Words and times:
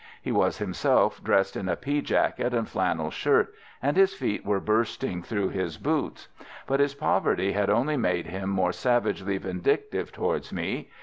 He 0.19 0.31
was 0.31 0.57
himself 0.57 1.23
dressed 1.23 1.55
in 1.55 1.69
a 1.69 1.75
pea 1.75 2.01
jacket 2.01 2.55
and 2.55 2.67
flannel 2.67 3.11
shirt, 3.11 3.53
and 3.83 3.95
his 3.95 4.15
feet 4.15 4.43
were 4.43 4.59
bursting 4.59 5.21
through 5.21 5.49
his 5.49 5.77
boots. 5.77 6.27
But 6.65 6.79
his 6.79 6.95
poverty 6.95 7.51
had 7.51 7.69
only 7.69 7.97
made 7.97 8.25
him 8.25 8.49
more 8.49 8.73
savagely 8.73 9.37
vindictive 9.37 10.11
towards 10.11 10.51
me. 10.51 10.89